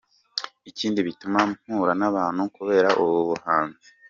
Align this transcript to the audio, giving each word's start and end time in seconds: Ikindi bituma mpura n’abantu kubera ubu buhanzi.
Ikindi 0.69 0.99
bituma 1.07 1.39
mpura 1.53 1.93
n’abantu 1.99 2.41
kubera 2.55 2.89
ubu 3.03 3.19
buhanzi. 3.29 3.87